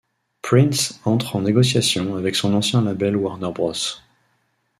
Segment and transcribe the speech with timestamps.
[0.41, 3.99] Prince entre en négociation avec son ancien label Warner Bros.